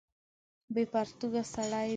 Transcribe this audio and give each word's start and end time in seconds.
بې 0.73 0.83
پرتوګه 0.91 1.43
سړی 1.53 1.85
دی. 1.87 1.89